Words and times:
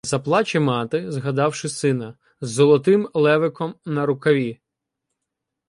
Заплаче 0.05 0.59
мати, 0.59 1.11
згадавши 1.11 1.69
сина. 1.69 2.17
З 2.41 2.47
"золотим 2.49 3.09
левиком" 3.13 3.75
на 3.85 4.05
рукаві. 4.05 4.59